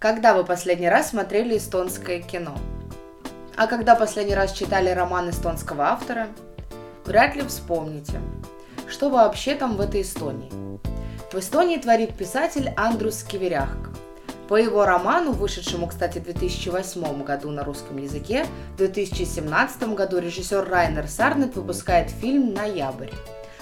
Когда 0.00 0.32
вы 0.32 0.44
последний 0.44 0.88
раз 0.88 1.10
смотрели 1.10 1.58
эстонское 1.58 2.22
кино? 2.22 2.56
А 3.54 3.66
когда 3.66 3.94
последний 3.94 4.34
раз 4.34 4.52
читали 4.52 4.88
роман 4.88 5.28
эстонского 5.28 5.88
автора? 5.88 6.28
Вряд 7.04 7.36
ли 7.36 7.42
вспомните. 7.42 8.18
Что 8.88 9.10
вообще 9.10 9.54
там 9.56 9.76
в 9.76 9.80
этой 9.82 10.00
Эстонии? 10.00 10.50
В 11.30 11.34
Эстонии 11.34 11.76
творит 11.76 12.16
писатель 12.16 12.72
Андрус 12.78 13.22
Киверяхк. 13.24 13.90
По 14.48 14.54
его 14.56 14.86
роману, 14.86 15.32
вышедшему, 15.32 15.86
кстати, 15.86 16.18
в 16.18 16.24
2008 16.24 17.22
году 17.22 17.50
на 17.50 17.62
русском 17.62 17.98
языке, 17.98 18.46
в 18.72 18.78
2017 18.78 19.82
году 19.94 20.18
режиссер 20.18 20.66
Райнер 20.66 21.08
Сарнет 21.08 21.56
выпускает 21.56 22.08
фильм 22.08 22.54
«Ноябрь», 22.54 23.10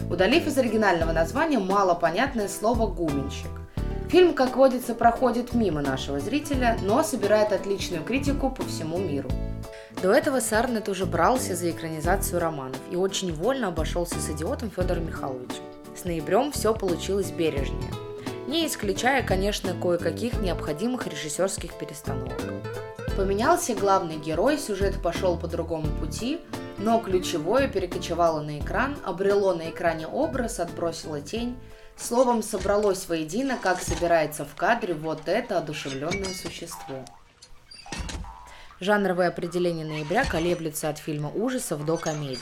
удалив 0.08 0.46
из 0.46 0.56
оригинального 0.56 1.10
названия 1.10 1.58
малопонятное 1.58 2.46
слово 2.46 2.86
«гуменщик». 2.86 3.50
Фильм, 4.08 4.32
как 4.32 4.56
водится, 4.56 4.94
проходит 4.94 5.52
мимо 5.52 5.82
нашего 5.82 6.18
зрителя, 6.18 6.78
но 6.82 7.02
собирает 7.02 7.52
отличную 7.52 8.02
критику 8.02 8.50
по 8.50 8.64
всему 8.64 8.96
миру. 8.96 9.28
До 10.02 10.12
этого 10.12 10.40
Сарнет 10.40 10.88
уже 10.88 11.04
брался 11.04 11.54
за 11.54 11.70
экранизацию 11.70 12.40
романов 12.40 12.80
и 12.90 12.96
очень 12.96 13.34
вольно 13.34 13.68
обошелся 13.68 14.18
с 14.18 14.30
идиотом 14.30 14.70
Федором 14.70 15.06
Михайловичем. 15.08 15.62
С 15.94 16.04
ноябрем 16.04 16.52
все 16.52 16.72
получилось 16.72 17.30
бережнее. 17.30 17.92
Не 18.46 18.66
исключая, 18.66 19.22
конечно, 19.22 19.74
кое-каких 19.74 20.40
необходимых 20.40 21.06
режиссерских 21.06 21.74
перестановок. 21.74 22.40
Поменялся 23.14 23.74
главный 23.74 24.16
герой, 24.16 24.56
сюжет 24.56 25.02
пошел 25.02 25.36
по 25.36 25.48
другому 25.48 25.88
пути, 26.00 26.40
но 26.78 26.98
ключевое 27.00 27.68
перекочевало 27.68 28.40
на 28.40 28.58
экран, 28.58 28.96
обрело 29.04 29.52
на 29.52 29.68
экране 29.68 30.06
образ, 30.06 30.60
отбросило 30.60 31.20
тень, 31.20 31.58
Словом, 31.98 32.42
собралось 32.42 33.08
воедино, 33.08 33.58
как 33.60 33.82
собирается 33.82 34.44
в 34.44 34.54
кадре 34.54 34.94
вот 34.94 35.22
это 35.26 35.58
одушевленное 35.58 36.32
существо. 36.32 37.04
Жанровое 38.80 39.28
определение 39.28 39.84
ноября 39.84 40.24
колеблется 40.24 40.88
от 40.88 40.98
фильма 40.98 41.30
ужасов 41.30 41.84
до 41.84 41.96
комедии. 41.96 42.38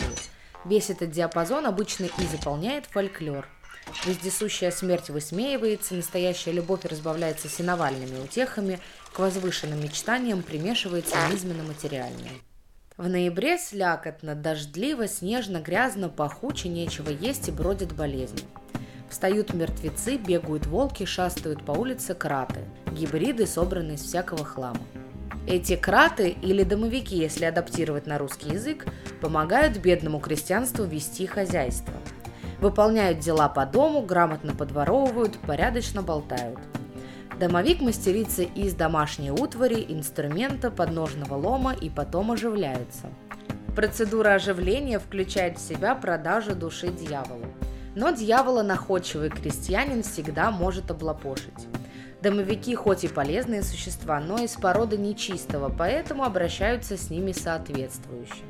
Весь 0.67 0.91
этот 0.91 1.11
диапазон 1.11 1.65
обычно 1.67 2.05
и 2.05 2.27
заполняет 2.27 2.87
фольклор. 2.87 3.48
Вездесущая 4.05 4.71
смерть 4.71 5.09
высмеивается, 5.09 5.95
настоящая 5.95 6.53
любовь 6.53 6.85
разбавляется 6.85 7.48
синовальными 7.48 8.19
утехами, 8.19 8.81
к 9.13 9.19
возвышенным 9.19 9.81
мечтаниям 9.81 10.43
примешивается 10.43 11.17
низменно-материальное. 11.31 12.33
В 12.97 13.09
ноябре 13.09 13.59
слякотно, 13.59 14.35
дождливо, 14.35 15.07
снежно, 15.07 15.61
грязно, 15.61 16.09
пахуче, 16.09 16.69
нечего 16.69 17.11
есть 17.11 17.48
и 17.48 17.53
бродят 17.53 17.95
болезни. 17.95 18.43
Встают 19.09 19.55
мертвецы, 19.55 20.17
бегают 20.17 20.67
волки, 20.67 21.05
шастают 21.05 21.65
по 21.65 21.73
улице 21.73 22.15
краты. 22.15 22.61
Гибриды, 22.93 23.47
собранные 23.47 23.97
из 23.97 24.03
всякого 24.03 24.45
хлама. 24.45 24.81
Эти 25.47 25.77
краты, 25.77 26.31
или 26.43 26.65
домовики, 26.65 27.17
если 27.17 27.45
адаптировать 27.45 28.07
на 28.07 28.19
русский 28.19 28.51
язык, 28.51 28.87
помогают 29.21 29.79
бедному 29.79 30.19
крестьянству 30.19 30.85
вести 30.85 31.27
хозяйство. 31.27 31.95
Выполняют 32.61 33.21
дела 33.21 33.48
по 33.48 33.65
дому, 33.65 34.03
грамотно 34.03 34.55
подворовывают, 34.55 35.39
порядочно 35.47 36.03
болтают. 36.03 36.59
Домовик 37.39 37.81
мастерится 37.81 38.43
из 38.43 38.75
домашней 38.75 39.31
утвари, 39.31 39.85
инструмента, 39.89 40.70
подножного 40.70 41.35
лома 41.35 41.75
и 41.75 41.91
потом 41.91 42.33
оживляется. 42.33 43.09
Процедура 43.77 44.31
оживления 44.31 44.98
включает 44.98 45.59
в 45.59 45.61
себя 45.61 45.95
продажу 45.95 46.57
души 46.57 46.89
дьяволу. 46.89 47.45
Но 47.97 48.11
дьявола 48.11 48.62
находчивый 48.62 49.30
крестьянин 49.30 50.02
всегда 50.02 50.50
может 50.50 50.91
облапошить. 50.91 51.66
Домовики 52.20 52.75
хоть 52.75 53.05
и 53.05 53.08
полезные 53.08 53.62
существа, 53.62 54.20
но 54.20 54.36
из 54.36 54.52
породы 54.52 54.98
нечистого, 54.98 55.74
поэтому 55.77 56.23
обращаются 56.23 56.98
с 56.98 57.08
ними 57.08 57.33
соответствующе. 57.33 58.45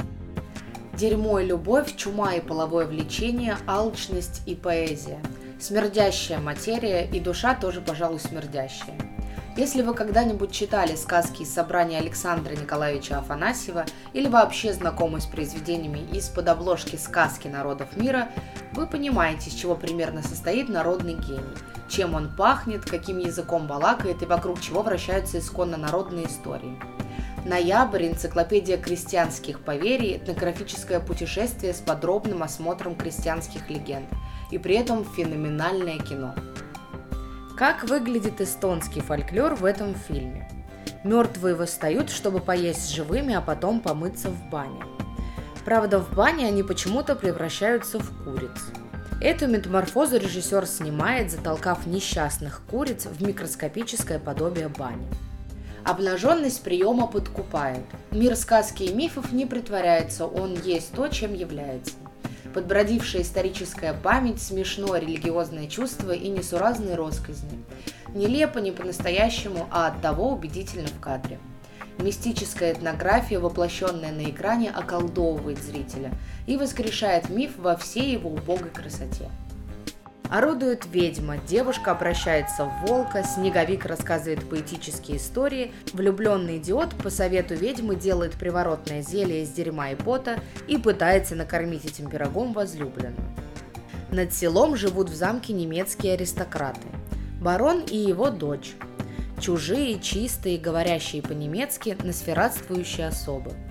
Дерьмо 0.95 1.39
и 1.39 1.47
любовь, 1.47 1.95
чума 1.95 2.35
и 2.35 2.41
половое 2.41 2.87
влечение, 2.87 3.57
алчность 3.69 4.43
и 4.47 4.57
поэзия. 4.57 5.21
Смердящая 5.61 6.41
материя 6.41 7.07
и 7.07 7.21
душа 7.21 7.55
тоже, 7.55 7.81
пожалуй, 7.81 8.19
смердящая. 8.19 8.99
Если 9.57 9.81
вы 9.81 9.95
когда-нибудь 9.95 10.53
читали 10.53 10.95
сказки 10.97 11.41
из 11.41 11.55
собрания 11.55 11.99
Александра 11.99 12.53
Николаевича 12.53 13.19
Афанасьева 13.19 13.87
или 14.13 14.29
вообще 14.29 14.75
знакомы 14.75 15.23
с 15.23 15.25
произведениями 15.25 16.07
из-под 16.13 16.49
обложки 16.49 16.97
сказки 16.97 17.49
народов 17.49 17.97
мира, 17.97 18.29
вы 18.73 18.87
понимаете, 18.87 19.49
из 19.49 19.55
чего 19.55 19.75
примерно 19.75 20.23
состоит 20.23 20.69
народный 20.69 21.15
гений, 21.15 21.41
чем 21.89 22.13
он 22.13 22.37
пахнет, 22.37 22.85
каким 22.85 23.19
языком 23.19 23.67
балакает 23.67 24.23
и 24.23 24.27
вокруг 24.27 24.61
чего 24.61 24.83
вращаются 24.83 25.39
исконно 25.39 25.79
народные 25.79 26.27
истории. 26.27 26.79
Ноябрь– 27.47 28.07
энциклопедия 28.09 28.77
крестьянских 28.77 29.61
поверий, 29.61 30.19
этнографическое 30.19 31.01
путешествие 31.01 31.73
с 31.73 31.79
подробным 31.79 32.43
осмотром 32.43 32.95
крестьянских 32.95 33.71
легенд. 33.71 34.09
И 34.51 34.59
при 34.59 34.75
этом 34.75 35.07
феноменальное 35.17 35.99
кино– 35.99 36.35
как 37.57 37.85
выглядит 37.85 38.43
эстонский 38.43 39.01
фольклор 39.01 39.55
в 39.55 39.65
этом 39.65 39.95
фильме? 39.95 40.47
Мертвые 41.05 41.55
восстают, 41.55 42.11
чтобы 42.11 42.41
поесть 42.41 42.95
живыми, 42.95 43.35
а 43.35 43.41
потом 43.41 43.81
помыться 43.81 44.29
в 44.29 44.51
бане. 44.51 44.83
Правда, 45.65 45.99
в 45.99 46.15
бане 46.15 46.49
они 46.49 46.63
почему-то 46.63 47.17
превращаются 47.17 47.99
в 47.99 48.25
куриц. 48.25 48.73
Эту 49.23 49.47
метаморфозу 49.47 50.19
режиссер 50.19 50.67
снимает, 50.67 51.31
затолкав 51.31 51.87
несчастных 51.87 52.61
куриц 52.71 53.07
в 53.07 53.27
микроскопическое 53.27 54.19
подобие 54.19 54.69
бани. 54.69 55.07
Обнаженность 55.83 56.63
приема 56.63 57.07
подкупает. 57.07 57.85
Мир 58.11 58.37
сказки 58.37 58.83
и 58.83 58.93
мифов 58.93 59.33
не 59.33 59.47
притворяется, 59.47 60.27
он 60.27 60.61
есть 60.61 60.93
то, 60.93 61.09
чем 61.09 61.33
является 61.33 61.95
подбродившая 62.57 63.21
историческая 63.21 63.93
память, 63.93 64.41
смешное 64.41 64.99
религиозное 64.99 65.67
чувство 65.67 66.13
и 66.13 66.27
несуразные 66.29 66.95
росказни. 66.95 67.63
Нелепо, 68.15 68.61
не 68.61 68.73
по-настоящему, 68.73 69.69
а 69.71 69.89
от 69.89 70.01
того 70.01 70.31
убедительно 70.33 70.87
в 70.87 70.99
кадре. 70.99 71.39
Мистическая 71.99 72.73
этнография, 72.73 73.41
воплощенная 73.41 74.11
на 74.11 74.31
экране, 74.31 74.71
околдовывает 74.71 75.63
зрителя 75.63 76.15
и 76.47 76.57
воскрешает 76.57 77.29
миф 77.29 77.59
во 77.59 77.77
всей 77.77 78.13
его 78.13 78.31
убогой 78.31 78.71
красоте. 78.71 79.29
Орудует 80.29 80.87
ведьма, 80.93 81.37
девушка 81.39 81.93
обращается 81.93 82.65
в 82.65 82.87
волка, 82.87 83.23
снеговик 83.23 83.85
рассказывает 83.85 84.49
поэтические 84.49 85.19
истории, 85.19 85.73
влюбленный 85.93 86.57
идиот 86.59 86.97
по 86.97 87.11
совету 87.11 87.55
ведьмы 87.55 87.95
делает 87.95 88.33
приворотное 88.33 89.03
зелье 89.03 89.45
из 89.45 89.51
дерьма 89.51 89.91
и 89.91 89.95
пота 89.95 90.41
и 90.67 90.79
пытается 90.79 91.37
накормить 91.37 91.85
этим 91.85 92.11
пирогом 92.11 92.53
возлюбленную. 92.53 93.15
Над 94.11 94.33
селом 94.33 94.77
живут 94.77 95.11
в 95.11 95.15
замке 95.15 95.53
немецкие 95.53 96.15
аристократы. 96.15 96.89
Барон 97.41 97.81
и 97.81 97.97
его 97.97 98.31
дочь. 98.31 98.75
Чужие, 99.41 100.01
чистые, 100.01 100.59
говорящие 100.59 101.23
по-немецки, 101.23 101.97
насфератствующие 102.03 103.09
особы– 103.09 103.53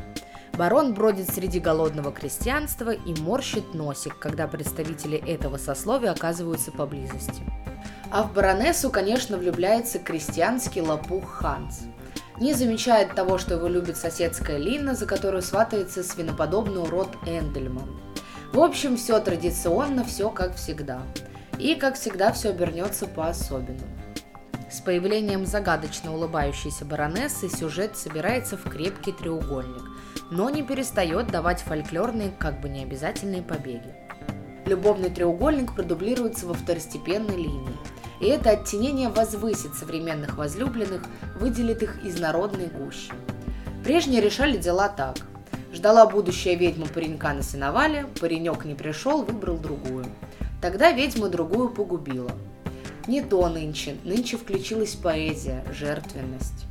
Барон 0.57 0.93
бродит 0.93 1.29
среди 1.29 1.59
голодного 1.59 2.13
крестьянства 2.13 2.91
и 2.91 3.13
морщит 3.19 3.73
носик, 3.73 4.17
когда 4.17 4.47
представители 4.47 5.17
этого 5.17 5.57
сословия 5.57 6.11
оказываются 6.11 6.71
поблизости. 6.71 7.43
А 8.09 8.23
в 8.23 8.33
баронессу, 8.33 8.89
конечно, 8.89 9.37
влюбляется 9.37 9.99
крестьянский 9.99 10.79
лопух 10.79 11.29
Ханс. 11.29 11.81
Не 12.39 12.53
замечает 12.53 13.15
того, 13.15 13.37
что 13.37 13.55
его 13.55 13.67
любит 13.67 13.97
соседская 13.97 14.57
Лина, 14.57 14.95
за 14.95 15.05
которую 15.05 15.41
сватается 15.41 16.03
свиноподобный 16.03 16.81
урод 16.81 17.09
Эндельман. 17.25 17.99
В 18.53 18.59
общем, 18.61 18.95
все 18.95 19.19
традиционно, 19.19 20.05
все 20.05 20.29
как 20.29 20.55
всегда. 20.55 21.01
И, 21.59 21.75
как 21.75 21.95
всегда, 21.95 22.31
все 22.31 22.51
обернется 22.51 23.07
по-особенному. 23.07 23.87
С 24.71 24.81
появлением 24.81 25.45
загадочно 25.45 26.13
улыбающейся 26.13 26.85
баронессы 26.85 27.49
сюжет 27.49 27.95
собирается 27.95 28.57
в 28.57 28.63
крепкий 28.69 29.13
треугольник, 29.13 29.83
но 30.31 30.49
не 30.49 30.63
перестает 30.63 31.27
давать 31.27 31.61
фольклорные, 31.61 32.31
как 32.37 32.61
бы 32.61 32.69
необязательные 32.69 33.41
побеги. 33.41 33.93
Любовный 34.65 35.09
треугольник 35.09 35.75
продублируется 35.75 36.47
во 36.47 36.53
второстепенной 36.53 37.35
линии, 37.35 37.77
и 38.19 38.25
это 38.25 38.51
оттенение 38.51 39.09
возвысит 39.09 39.75
современных 39.75 40.37
возлюбленных, 40.37 41.03
выделит 41.39 41.83
их 41.83 42.03
из 42.03 42.19
народной 42.19 42.67
гущи. 42.67 43.13
Прежние 43.83 44.21
решали 44.21 44.57
дела 44.57 44.89
так. 44.89 45.17
Ждала 45.71 46.05
будущая 46.07 46.55
ведьма 46.55 46.87
паренька 46.87 47.33
на 47.33 47.43
сеновале, 47.43 48.07
паренек 48.19 48.65
не 48.65 48.73
пришел, 48.73 49.23
выбрал 49.23 49.57
другую. 49.57 50.05
Тогда 50.61 50.91
ведьма 50.91 51.29
другую 51.29 51.69
погубила. 51.69 52.31
Не 53.07 53.21
то 53.21 53.47
нынче, 53.49 53.97
нынче 54.03 54.37
включилась 54.37 54.95
поэзия, 54.95 55.63
жертвенность. 55.71 56.65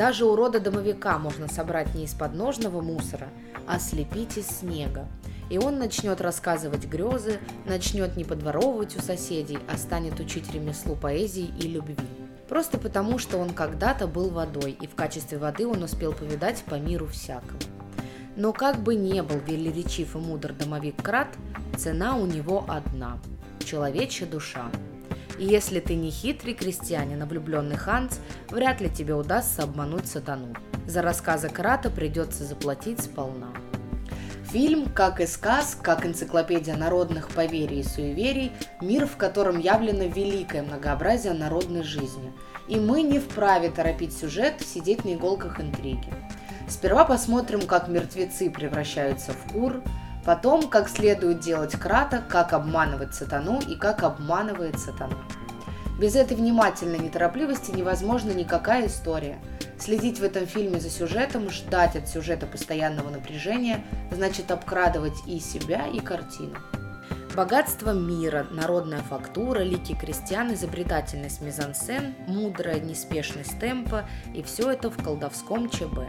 Даже 0.00 0.24
у 0.24 0.34
рода 0.34 0.60
домовика 0.60 1.18
можно 1.18 1.46
собрать 1.46 1.94
не 1.94 2.04
из 2.04 2.14
подножного 2.14 2.80
мусора, 2.80 3.28
а 3.66 3.78
слепить 3.78 4.38
из 4.38 4.46
снега. 4.46 5.06
И 5.50 5.58
он 5.58 5.78
начнет 5.78 6.22
рассказывать 6.22 6.86
грезы, 6.86 7.38
начнет 7.66 8.16
не 8.16 8.24
подворовывать 8.24 8.96
у 8.96 9.02
соседей, 9.02 9.58
а 9.70 9.76
станет 9.76 10.18
учить 10.18 10.54
ремеслу 10.54 10.96
поэзии 10.96 11.50
и 11.60 11.68
любви. 11.68 11.98
просто 12.48 12.78
потому, 12.78 13.18
что 13.18 13.36
он 13.36 13.50
когда-то 13.50 14.06
был 14.06 14.30
водой, 14.30 14.74
и 14.80 14.86
в 14.86 14.94
качестве 14.94 15.36
воды 15.36 15.66
он 15.66 15.82
успел 15.82 16.14
повидать 16.14 16.64
по 16.64 16.76
миру 16.76 17.06
всякого. 17.06 17.60
Но 18.36 18.54
как 18.54 18.78
бы 18.78 18.94
не 18.94 19.22
был 19.22 19.36
велеречив 19.46 20.16
и 20.16 20.18
мудр 20.18 20.54
домовик 20.54 20.96
Крат, 21.02 21.28
цена 21.76 22.16
у 22.16 22.24
него 22.24 22.64
одна– 22.66 23.18
человечья 23.66 24.24
душа. 24.24 24.70
И 25.40 25.46
если 25.46 25.80
ты 25.80 25.94
не 25.94 26.10
хитрый 26.10 26.52
крестьянин, 26.52 27.22
а 27.22 27.24
влюбленный 27.24 27.78
Ханс, 27.78 28.20
вряд 28.50 28.82
ли 28.82 28.90
тебе 28.90 29.14
удастся 29.14 29.62
обмануть 29.62 30.06
сатану. 30.06 30.54
За 30.86 31.00
рассказы 31.00 31.48
Крата 31.48 31.88
придется 31.88 32.44
заплатить 32.44 33.00
сполна. 33.00 33.48
Фильм, 34.50 34.84
как 34.92 35.18
и 35.18 35.26
сказ, 35.26 35.78
как 35.80 36.04
энциклопедия 36.04 36.76
народных 36.76 37.30
поверий 37.30 37.80
и 37.80 37.84
суеверий, 37.84 38.52
мир, 38.82 39.06
в 39.06 39.16
котором 39.16 39.58
явлено 39.58 40.04
великое 40.04 40.62
многообразие 40.62 41.32
народной 41.32 41.84
жизни. 41.84 42.34
И 42.68 42.76
мы 42.76 43.00
не 43.00 43.18
вправе 43.18 43.70
торопить 43.70 44.14
сюжет, 44.14 44.56
сидеть 44.60 45.06
на 45.06 45.14
иголках 45.14 45.58
интриги. 45.58 46.12
Сперва 46.68 47.06
посмотрим, 47.06 47.62
как 47.62 47.88
мертвецы 47.88 48.50
превращаются 48.50 49.32
в 49.32 49.52
кур, 49.52 49.82
потом, 50.24 50.68
как 50.68 50.88
следует 50.88 51.40
делать 51.40 51.72
крата, 51.72 52.22
как 52.28 52.52
обманывать 52.52 53.14
сатану 53.14 53.60
и 53.60 53.76
как 53.76 54.02
обманывает 54.02 54.78
сатана. 54.78 55.16
Без 55.98 56.16
этой 56.16 56.36
внимательной 56.36 56.98
неторопливости 56.98 57.72
невозможна 57.72 58.30
никакая 58.30 58.86
история. 58.86 59.38
Следить 59.78 60.18
в 60.18 60.24
этом 60.24 60.46
фильме 60.46 60.80
за 60.80 60.88
сюжетом, 60.88 61.50
ждать 61.50 61.96
от 61.96 62.08
сюжета 62.08 62.46
постоянного 62.46 63.10
напряжения, 63.10 63.84
значит 64.10 64.50
обкрадывать 64.50 65.26
и 65.26 65.38
себя, 65.40 65.86
и 65.86 66.00
картину. 66.00 66.56
Богатство 67.36 67.92
мира, 67.92 68.46
народная 68.50 69.02
фактура, 69.02 69.60
лики 69.60 69.94
крестьян, 69.94 70.52
изобретательность 70.52 71.40
мизансцен, 71.40 72.14
мудрая 72.26 72.80
неспешность 72.80 73.58
темпа 73.60 74.08
и 74.34 74.42
все 74.42 74.70
это 74.72 74.90
в 74.90 75.02
колдовском 75.02 75.68
ЧБ. 75.68 76.00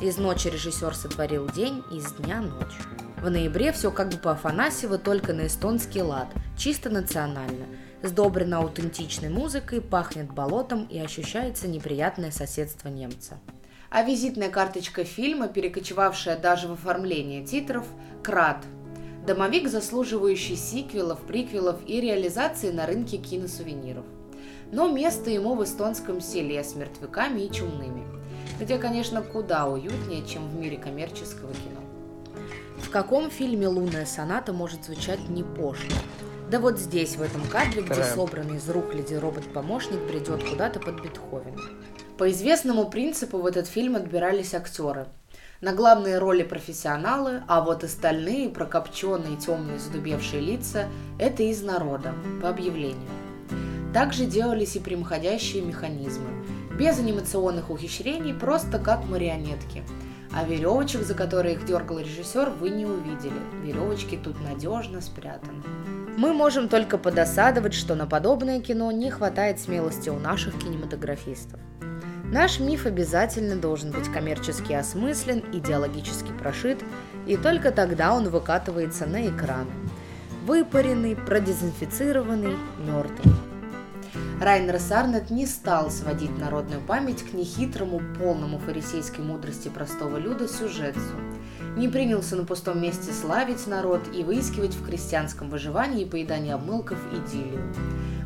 Из 0.00 0.16
ночи 0.16 0.48
режиссер 0.48 0.94
сотворил 0.94 1.48
день, 1.50 1.82
из 1.92 2.12
дня 2.14 2.40
ночь. 2.40 3.09
В 3.20 3.28
ноябре 3.28 3.70
все 3.72 3.90
как 3.90 4.08
бы 4.08 4.16
по 4.16 4.32
Афанасьева, 4.32 4.96
только 4.96 5.34
на 5.34 5.46
эстонский 5.46 6.00
лад, 6.00 6.28
чисто 6.56 6.88
национально. 6.88 7.66
Сдобрено 8.02 8.60
аутентичной 8.60 9.28
музыкой, 9.28 9.82
пахнет 9.82 10.32
болотом 10.32 10.86
и 10.86 10.98
ощущается 10.98 11.68
неприятное 11.68 12.30
соседство 12.30 12.88
немца. 12.88 13.38
А 13.90 14.02
визитная 14.04 14.48
карточка 14.48 15.04
фильма, 15.04 15.48
перекочевавшая 15.48 16.38
даже 16.38 16.66
в 16.68 16.72
оформление 16.72 17.44
титров– 17.44 17.86
«Крат», 18.22 18.64
Домовик, 19.26 19.68
заслуживающий 19.68 20.56
сиквелов, 20.56 21.20
приквелов 21.20 21.76
и 21.86 22.00
реализации 22.00 22.70
на 22.70 22.86
рынке 22.86 23.18
киносувениров. 23.18 24.06
Но 24.72 24.88
место 24.88 25.28
ему 25.28 25.54
в 25.56 25.62
эстонском 25.62 26.22
селе 26.22 26.64
с 26.64 26.74
мертвяками 26.74 27.42
и 27.42 27.52
чумными, 27.52 28.02
где, 28.58 28.78
конечно, 28.78 29.20
куда 29.20 29.66
уютнее, 29.66 30.26
чем 30.26 30.48
в 30.48 30.54
мире 30.54 30.78
коммерческого 30.78 31.52
кино. 31.52 31.80
В 32.82 32.90
каком 32.90 33.30
фильме 33.30 33.68
«Лунная 33.68 34.06
соната» 34.06 34.52
может 34.52 34.84
звучать 34.84 35.28
не 35.28 35.42
пошло? 35.42 35.96
Да 36.50 36.58
вот 36.58 36.78
здесь, 36.78 37.16
в 37.16 37.22
этом 37.22 37.42
кадре, 37.48 37.82
где 37.82 38.02
собранный 38.02 38.56
из 38.56 38.68
рук 38.68 38.94
леди 38.94 39.14
робот-помощник 39.14 40.00
бредет 40.08 40.42
куда-то 40.42 40.80
под 40.80 41.00
Бетховена. 41.00 41.62
По 42.18 42.30
известному 42.30 42.90
принципу 42.90 43.38
в 43.38 43.46
этот 43.46 43.66
фильм 43.68 43.96
отбирались 43.96 44.54
актеры– 44.54 45.06
на 45.60 45.74
главные 45.74 46.16
роли 46.16 46.42
профессионалы, 46.42 47.42
а 47.46 47.60
вот 47.60 47.84
остальные 47.84 48.48
прокопченные 48.48 49.36
темные 49.36 49.78
задубевшие 49.78 50.40
лица– 50.40 50.88
это 51.18 51.42
из 51.42 51.60
народа, 51.62 52.14
по 52.40 52.48
объявлению. 52.48 53.10
Также 53.92 54.24
делались 54.24 54.76
и 54.76 54.80
прямоходящие 54.80 55.62
механизмы, 55.62 56.30
без 56.78 56.98
анимационных 56.98 57.68
ухищрений, 57.68 58.32
просто 58.32 58.78
как 58.78 59.04
марионетки. 59.04 59.82
А 60.32 60.44
веревочек, 60.44 61.02
за 61.02 61.14
которые 61.14 61.54
их 61.54 61.64
дергал 61.64 61.98
режиссер, 61.98 62.50
вы 62.50 62.70
не 62.70 62.86
увидели. 62.86 63.32
Веревочки 63.64 64.16
тут 64.22 64.40
надежно 64.40 65.00
спрятаны. 65.00 65.62
Мы 66.16 66.32
можем 66.32 66.68
только 66.68 66.98
подосадовать, 66.98 67.74
что 67.74 67.94
на 67.94 68.06
подобное 68.06 68.60
кино 68.60 68.92
не 68.92 69.10
хватает 69.10 69.58
смелости 69.58 70.08
у 70.08 70.18
наших 70.18 70.58
кинематографистов. 70.58 71.58
Наш 72.32 72.60
миф 72.60 72.86
обязательно 72.86 73.56
должен 73.56 73.90
быть 73.90 74.08
коммерчески 74.08 74.72
осмыслен, 74.72 75.42
идеологически 75.52 76.30
прошит, 76.38 76.78
и 77.26 77.36
только 77.36 77.72
тогда 77.72 78.14
он 78.14 78.28
выкатывается 78.28 79.06
на 79.06 79.26
экран. 79.26 79.66
Выпаренный, 80.46 81.16
продезинфицированный, 81.16 82.56
мертвый. 82.78 83.49
Райнер 84.40 84.80
Сарнет 84.80 85.30
не 85.30 85.46
стал 85.46 85.90
сводить 85.90 86.36
народную 86.38 86.80
память 86.80 87.22
к 87.22 87.34
нехитрому, 87.34 88.00
полному 88.18 88.58
фарисейской 88.58 89.22
мудрости 89.22 89.68
простого 89.68 90.16
люда 90.16 90.48
сюжету. 90.48 91.00
Не 91.76 91.88
принялся 91.88 92.36
на 92.36 92.44
пустом 92.44 92.80
месте 92.82 93.12
славить 93.12 93.66
народ 93.66 94.00
и 94.14 94.24
выискивать 94.24 94.74
в 94.74 94.84
крестьянском 94.84 95.50
выживании 95.50 96.02
и 96.02 96.08
поедании 96.08 96.52
обмылков 96.52 96.98
идиллию. 97.12 97.72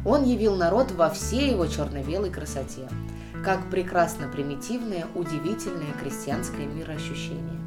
Он 0.06 0.25
явил 0.25 0.55
народ 0.56 0.93
во 0.93 1.11
всей 1.11 1.50
его 1.50 1.66
черно-белой 1.66 2.31
красоте– 2.31 2.88
как 3.44 3.69
прекрасно 3.69 4.26
примитивное, 4.28 5.06
удивительное 5.14 5.93
крестьянское 6.00 6.67
мироощущение. 6.67 7.60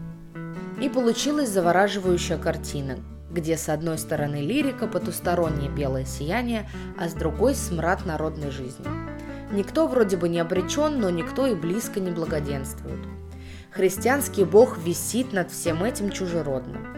И 0.82 0.90
получилась 0.90 1.50
завораживающая 1.50 2.38
картина, 2.38 2.98
где 3.32 3.58
с 3.58 3.70
одной 3.70 3.98
стороны 3.98 4.38
лирика, 4.38 4.88
потустороннее 4.88 5.70
белое 5.70 6.06
сияние, 6.06 6.70
а 6.98 7.10
с 7.10 7.14
другой 7.14 7.56
смрад 7.56 8.06
народной 8.06 8.52
жизни. 8.52 8.86
Никто 9.52 9.88
вроде 9.88 10.18
бы 10.18 10.30
не 10.30 10.40
обречен, 10.40 11.00
но 11.00 11.10
никто 11.10 11.48
и 11.48 11.56
близко 11.56 12.00
не 12.00 12.12
благоденствует. 12.12 13.00
Христианский 13.72 14.44
бог 14.44 14.78
висит 14.78 15.34
над 15.34 15.52
всем 15.52 15.84
этим 15.84 16.10
чужеродным 16.10 16.98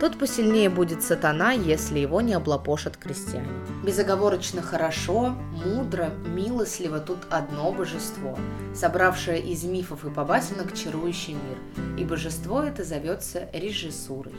тот 0.00 0.18
посильнее 0.18 0.68
будет 0.68 1.02
сатана, 1.02 1.52
если 1.52 1.98
его 1.98 2.20
не 2.20 2.34
облапошат 2.34 2.96
крестьяне. 2.96 3.48
Безоговорочно 3.84 4.62
хорошо, 4.62 5.34
мудро, 5.64 6.10
милостливо 6.26 7.00
тут 7.00 7.18
одно 7.30 7.72
божество, 7.72 8.38
собравшее 8.74 9.40
из 9.40 9.64
мифов 9.64 10.04
и 10.04 10.10
побасенок 10.10 10.74
чарующий 10.74 11.34
мир, 11.34 11.98
и 11.98 12.04
божество 12.04 12.62
это 12.62 12.84
зовется 12.84 13.48
режиссурой. 13.52 14.34